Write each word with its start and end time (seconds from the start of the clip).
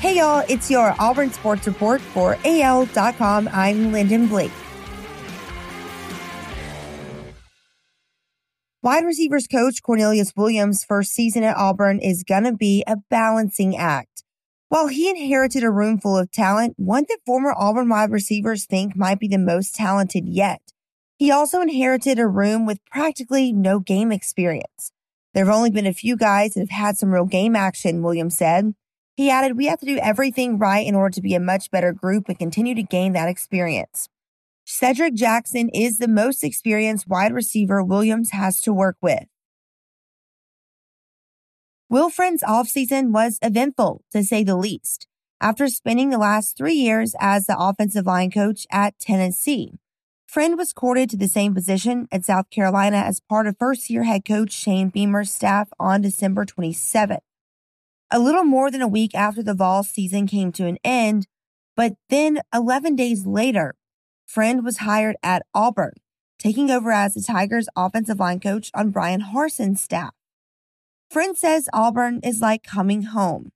Hey 0.00 0.18
y'all, 0.18 0.44
it's 0.48 0.70
your 0.70 0.94
Auburn 1.00 1.32
Sports 1.32 1.66
Report 1.66 2.00
for 2.00 2.38
AL.com. 2.44 3.48
I'm 3.52 3.90
Lyndon 3.90 4.28
Blake. 4.28 4.52
Wide 8.80 9.04
receivers 9.04 9.48
coach 9.48 9.82
Cornelius 9.82 10.34
Williams' 10.36 10.84
first 10.84 11.10
season 11.10 11.42
at 11.42 11.56
Auburn 11.56 11.98
is 11.98 12.22
going 12.22 12.44
to 12.44 12.52
be 12.52 12.84
a 12.86 12.98
balancing 13.10 13.76
act. 13.76 14.22
While 14.68 14.86
he 14.86 15.10
inherited 15.10 15.64
a 15.64 15.70
room 15.70 15.98
full 15.98 16.16
of 16.16 16.30
talent, 16.30 16.74
one 16.76 17.04
that 17.08 17.18
former 17.26 17.52
Auburn 17.56 17.88
wide 17.88 18.12
receivers 18.12 18.66
think 18.66 18.94
might 18.94 19.18
be 19.18 19.26
the 19.26 19.36
most 19.36 19.74
talented 19.74 20.28
yet, 20.28 20.62
he 21.16 21.32
also 21.32 21.60
inherited 21.60 22.20
a 22.20 22.28
room 22.28 22.66
with 22.66 22.78
practically 22.84 23.52
no 23.52 23.80
game 23.80 24.12
experience. 24.12 24.92
There 25.34 25.44
have 25.44 25.52
only 25.52 25.70
been 25.70 25.88
a 25.88 25.92
few 25.92 26.16
guys 26.16 26.54
that 26.54 26.60
have 26.60 26.70
had 26.70 26.96
some 26.96 27.10
real 27.12 27.24
game 27.24 27.56
action, 27.56 28.04
Williams 28.04 28.36
said. 28.36 28.74
He 29.18 29.30
added, 29.30 29.56
We 29.56 29.66
have 29.66 29.80
to 29.80 29.86
do 29.86 29.98
everything 29.98 30.58
right 30.58 30.86
in 30.86 30.94
order 30.94 31.12
to 31.12 31.20
be 31.20 31.34
a 31.34 31.40
much 31.40 31.72
better 31.72 31.92
group 31.92 32.28
and 32.28 32.38
continue 32.38 32.76
to 32.76 32.84
gain 32.84 33.14
that 33.14 33.28
experience. 33.28 34.08
Shedrick 34.64 35.14
Jackson 35.14 35.70
is 35.70 35.98
the 35.98 36.06
most 36.06 36.44
experienced 36.44 37.08
wide 37.08 37.32
receiver 37.32 37.82
Williams 37.82 38.30
has 38.30 38.60
to 38.60 38.72
work 38.72 38.96
with. 39.02 39.24
Will 41.90 42.10
Friend's 42.10 42.44
offseason 42.44 43.10
was 43.10 43.40
eventful, 43.42 44.04
to 44.12 44.22
say 44.22 44.44
the 44.44 44.54
least, 44.54 45.08
after 45.40 45.66
spending 45.66 46.10
the 46.10 46.18
last 46.18 46.56
three 46.56 46.76
years 46.76 47.16
as 47.18 47.46
the 47.46 47.58
offensive 47.58 48.06
line 48.06 48.30
coach 48.30 48.68
at 48.70 49.00
Tennessee. 49.00 49.80
Friend 50.28 50.56
was 50.56 50.72
courted 50.72 51.10
to 51.10 51.16
the 51.16 51.26
same 51.26 51.56
position 51.56 52.06
at 52.12 52.24
South 52.24 52.50
Carolina 52.50 52.98
as 52.98 53.18
part 53.18 53.48
of 53.48 53.58
first 53.58 53.90
year 53.90 54.04
head 54.04 54.24
coach 54.24 54.52
Shane 54.52 54.90
Beamer's 54.90 55.32
staff 55.32 55.70
on 55.80 56.02
December 56.02 56.44
27th 56.44 57.18
a 58.10 58.18
little 58.18 58.44
more 58.44 58.70
than 58.70 58.82
a 58.82 58.88
week 58.88 59.14
after 59.14 59.42
the 59.42 59.54
Vol 59.54 59.82
season 59.82 60.26
came 60.26 60.52
to 60.52 60.66
an 60.66 60.78
end. 60.84 61.26
But 61.76 61.94
then 62.08 62.40
11 62.54 62.96
days 62.96 63.26
later, 63.26 63.74
Friend 64.26 64.64
was 64.64 64.78
hired 64.78 65.16
at 65.22 65.46
Auburn, 65.54 65.94
taking 66.38 66.70
over 66.70 66.90
as 66.92 67.14
the 67.14 67.22
Tigers 67.22 67.68
offensive 67.76 68.18
line 68.18 68.40
coach 68.40 68.70
on 68.74 68.90
Bryan 68.90 69.20
Harsin's 69.20 69.80
staff. 69.80 70.12
Friend 71.10 71.36
says 71.36 71.68
Auburn 71.72 72.20
is 72.22 72.40
like 72.40 72.62
coming 72.62 73.02
home. 73.04 73.52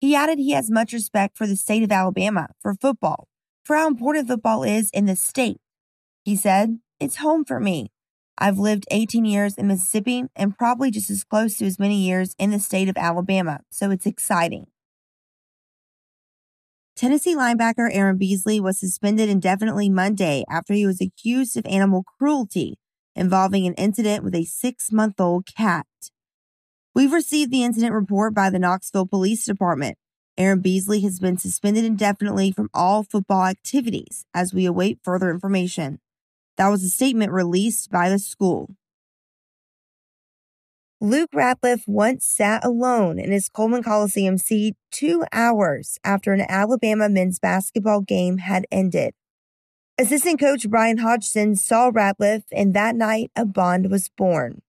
He 0.00 0.14
added 0.14 0.38
he 0.38 0.52
has 0.52 0.70
much 0.70 0.92
respect 0.92 1.36
for 1.36 1.46
the 1.46 1.56
state 1.56 1.82
of 1.82 1.92
Alabama 1.92 2.48
for 2.60 2.74
football, 2.74 3.28
for 3.64 3.76
how 3.76 3.86
important 3.86 4.28
football 4.28 4.62
is 4.62 4.90
in 4.90 5.06
the 5.06 5.16
state. 5.16 5.58
He 6.24 6.36
said, 6.36 6.78
It's 6.98 7.16
home 7.16 7.44
for 7.44 7.60
me. 7.60 7.90
I've 8.38 8.58
lived 8.58 8.84
18 8.92 9.24
years 9.24 9.54
in 9.54 9.66
Mississippi 9.66 10.24
and 10.36 10.56
probably 10.56 10.92
just 10.92 11.10
as 11.10 11.24
close 11.24 11.58
to 11.58 11.66
as 11.66 11.78
many 11.78 11.96
years 11.96 12.36
in 12.38 12.50
the 12.50 12.60
state 12.60 12.88
of 12.88 12.96
Alabama, 12.96 13.60
so 13.70 13.90
it's 13.90 14.06
exciting. 14.06 14.68
Tennessee 16.94 17.34
linebacker 17.34 17.88
Aaron 17.92 18.16
Beasley 18.16 18.60
was 18.60 18.78
suspended 18.78 19.28
indefinitely 19.28 19.88
Monday 19.88 20.44
after 20.48 20.72
he 20.72 20.86
was 20.86 21.00
accused 21.00 21.56
of 21.56 21.66
animal 21.66 22.04
cruelty 22.18 22.78
involving 23.14 23.66
an 23.66 23.74
incident 23.74 24.22
with 24.22 24.34
a 24.34 24.44
six 24.44 24.92
month 24.92 25.20
old 25.20 25.46
cat. 25.56 25.86
We've 26.94 27.12
received 27.12 27.50
the 27.50 27.64
incident 27.64 27.92
report 27.92 28.34
by 28.34 28.50
the 28.50 28.58
Knoxville 28.58 29.06
Police 29.06 29.44
Department. 29.44 29.96
Aaron 30.36 30.60
Beasley 30.60 31.00
has 31.00 31.18
been 31.18 31.36
suspended 31.36 31.84
indefinitely 31.84 32.52
from 32.52 32.70
all 32.72 33.02
football 33.02 33.44
activities 33.46 34.24
as 34.32 34.54
we 34.54 34.64
await 34.66 35.00
further 35.02 35.30
information. 35.30 35.98
That 36.58 36.68
was 36.68 36.82
a 36.82 36.88
statement 36.88 37.32
released 37.32 37.90
by 37.90 38.10
the 38.10 38.18
school. 38.18 38.74
Luke 41.00 41.30
Ratliff 41.32 41.86
once 41.86 42.26
sat 42.26 42.64
alone 42.64 43.20
in 43.20 43.30
his 43.30 43.48
Coleman 43.48 43.84
Coliseum 43.84 44.36
seat 44.36 44.74
two 44.90 45.24
hours 45.32 45.98
after 46.02 46.32
an 46.32 46.44
Alabama 46.48 47.08
men's 47.08 47.38
basketball 47.38 48.00
game 48.00 48.38
had 48.38 48.66
ended. 48.72 49.14
Assistant 49.96 50.40
coach 50.40 50.68
Bryan 50.68 50.98
Hodgson 50.98 51.54
saw 51.54 51.92
Ratliff, 51.92 52.42
and 52.50 52.74
that 52.74 52.96
night 52.96 53.30
a 53.36 53.44
bond 53.44 53.90
was 53.90 54.08
born. 54.08 54.62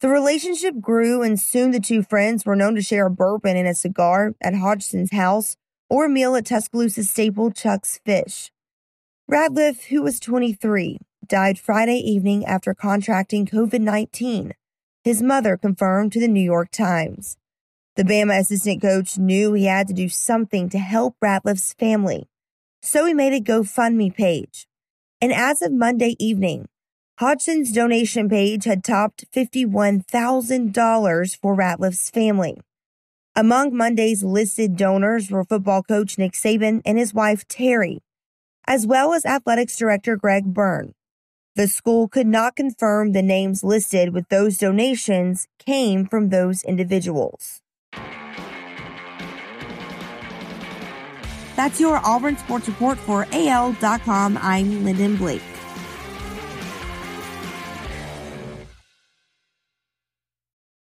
The 0.00 0.08
relationship 0.08 0.80
grew, 0.80 1.22
and 1.22 1.40
soon 1.40 1.72
the 1.72 1.80
two 1.80 2.04
friends 2.04 2.46
were 2.46 2.54
known 2.54 2.76
to 2.76 2.82
share 2.82 3.06
a 3.06 3.10
bourbon 3.10 3.56
and 3.56 3.66
a 3.66 3.74
cigar 3.74 4.34
at 4.40 4.54
Hodgson's 4.54 5.12
house 5.12 5.56
or 5.90 6.04
a 6.04 6.08
meal 6.08 6.36
at 6.36 6.46
Tuscaloosa 6.46 7.02
staple 7.02 7.50
Chuck's 7.50 7.98
Fish. 8.04 8.52
Ratliff, 9.28 9.86
who 9.86 10.02
was 10.02 10.20
23, 10.20 10.98
died 11.28 11.58
Friday 11.58 11.98
evening 11.98 12.44
after 12.44 12.74
contracting 12.74 13.46
COVID 13.46 13.80
19, 13.80 14.52
his 15.04 15.22
mother 15.22 15.56
confirmed 15.56 16.12
to 16.12 16.20
the 16.20 16.28
New 16.28 16.42
York 16.42 16.70
Times. 16.70 17.36
The 17.96 18.04
Bama 18.04 18.40
assistant 18.40 18.82
coach 18.82 19.16
knew 19.16 19.52
he 19.52 19.64
had 19.64 19.88
to 19.88 19.94
do 19.94 20.08
something 20.08 20.68
to 20.68 20.78
help 20.78 21.16
Ratliff's 21.22 21.72
family, 21.72 22.28
so 22.82 23.06
he 23.06 23.14
made 23.14 23.32
a 23.32 23.40
GoFundMe 23.40 24.14
page. 24.14 24.66
And 25.20 25.32
as 25.32 25.62
of 25.62 25.72
Monday 25.72 26.14
evening, 26.18 26.68
Hodgson's 27.18 27.72
donation 27.72 28.28
page 28.28 28.64
had 28.64 28.84
topped 28.84 29.24
$51,000 29.32 31.36
for 31.40 31.56
Ratliff's 31.56 32.10
family. 32.10 32.60
Among 33.34 33.74
Monday's 33.74 34.22
listed 34.22 34.76
donors 34.76 35.30
were 35.30 35.44
football 35.44 35.82
coach 35.82 36.18
Nick 36.18 36.32
Saban 36.32 36.82
and 36.84 36.98
his 36.98 37.14
wife 37.14 37.48
Terry, 37.48 38.02
as 38.66 38.86
well 38.86 39.14
as 39.14 39.24
athletics 39.24 39.78
director 39.78 40.16
Greg 40.16 40.52
Byrne. 40.52 40.92
The 41.56 41.68
school 41.68 42.06
could 42.06 42.26
not 42.26 42.54
confirm 42.54 43.12
the 43.12 43.22
names 43.22 43.64
listed 43.64 44.12
with 44.12 44.28
those 44.28 44.58
donations 44.58 45.48
came 45.58 46.04
from 46.04 46.28
those 46.28 46.62
individuals. 46.62 47.62
That's 51.56 51.80
your 51.80 51.98
Auburn 52.04 52.36
Sports 52.36 52.68
Report 52.68 52.98
for 52.98 53.26
AL.com. 53.32 54.38
I'm 54.42 54.84
Lyndon 54.84 55.16
Blake. 55.16 55.55